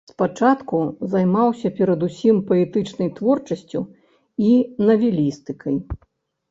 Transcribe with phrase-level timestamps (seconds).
[0.09, 0.77] Спачатку
[1.11, 3.79] займаўся перадусім паэтычнай творчасцю
[4.51, 4.59] і
[4.91, 5.75] навелістыкай.